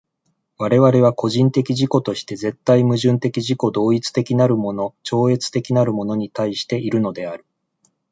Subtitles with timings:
[0.57, 7.45] 我々は個人的自己として絶対矛盾的自己同一的なるもの超越的なるものに対しているのである。